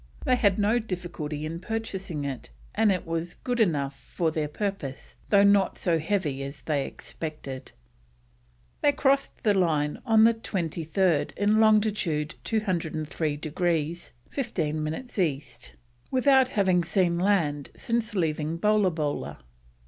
They 0.25 0.35
had 0.35 0.57
no 0.57 0.79
difficulty 0.79 1.45
in 1.45 1.59
purchasing 1.59 2.23
it, 2.25 2.49
and 2.73 2.91
it 2.91 3.05
was 3.05 3.35
good 3.35 3.59
enough 3.59 3.95
for 3.95 4.31
their 4.31 4.47
purpose, 4.47 5.15
though 5.29 5.43
not 5.43 5.77
so 5.77 5.99
heavy 5.99 6.41
as 6.41 6.63
they 6.63 6.87
expected. 6.87 7.71
They 8.81 8.93
crossed 8.93 9.43
the 9.43 9.53
line 9.53 9.99
on 10.03 10.23
the 10.23 10.33
23rd 10.33 11.37
in 11.37 11.59
longitude 11.59 12.33
203 12.43 13.37
degrees 13.37 14.13
15 14.31 14.81
minutes 14.83 15.19
East 15.19 15.75
without 16.09 16.47
having 16.49 16.83
seen 16.83 17.19
land 17.19 17.69
since 17.77 18.15
leaving 18.15 18.57
Bolabola. 18.57 19.37